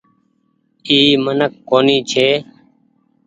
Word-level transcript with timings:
اي 0.89 0.97
منک 1.25 1.51
ڪونيٚ 1.69 2.05
ڇي۔ 2.09 2.27